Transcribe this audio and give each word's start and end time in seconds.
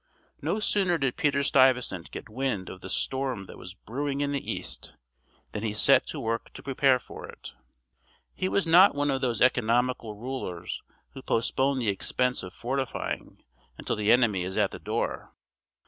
No 0.41 0.59
sooner 0.59 0.97
did 0.97 1.15
Peter 1.15 1.43
Stuyvesant 1.43 2.09
get 2.09 2.27
wind 2.27 2.69
of 2.69 2.81
the 2.81 2.89
storm 2.89 3.45
that 3.45 3.59
was 3.59 3.75
brewing 3.75 4.21
in 4.21 4.31
the 4.31 4.51
east, 4.51 4.95
than 5.51 5.61
he 5.61 5.73
set 5.75 6.07
to 6.07 6.19
work 6.19 6.49
to 6.53 6.63
prepare 6.63 6.97
for 6.97 7.27
it. 7.29 7.53
He 8.33 8.49
was 8.49 8.65
not 8.65 8.95
one 8.95 9.11
of 9.11 9.21
those 9.21 9.43
economical 9.43 10.15
rulers 10.15 10.81
who 11.11 11.21
postpone 11.21 11.77
the 11.77 11.89
expense 11.89 12.41
of 12.41 12.51
fortifying 12.51 13.43
until 13.77 13.95
the 13.95 14.11
enemy 14.11 14.41
is 14.41 14.57
at 14.57 14.71
the 14.71 14.79
door. 14.79 15.35